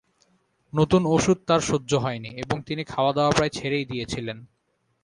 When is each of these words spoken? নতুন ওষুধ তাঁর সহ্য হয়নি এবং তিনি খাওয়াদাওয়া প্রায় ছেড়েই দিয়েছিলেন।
নতুন 0.73 1.01
ওষুধ 1.05 1.37
তাঁর 1.47 1.61
সহ্য 1.61 1.91
হয়নি 1.95 2.29
এবং 2.43 2.57
তিনি 2.61 2.81
খাওয়াদাওয়া 2.83 3.31
প্রায় 3.31 3.51
ছেড়েই 3.53 3.85
দিয়েছিলেন। 3.85 4.37